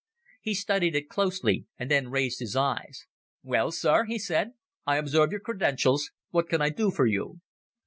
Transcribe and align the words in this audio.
He 0.41 0.55
studied 0.55 0.95
it 0.95 1.09
closely 1.09 1.67
and 1.77 1.91
then 1.91 2.09
raised 2.09 2.39
his 2.39 2.55
eyes. 2.55 3.05
"Well, 3.43 3.71
Sir?" 3.71 4.05
he 4.05 4.17
said. 4.17 4.53
"I 4.83 4.97
observe 4.97 5.29
your 5.29 5.41
credentials. 5.41 6.09
What 6.31 6.49
can 6.49 6.59
I 6.59 6.69
do 6.69 6.89
for 6.89 7.05
you?" 7.05 7.41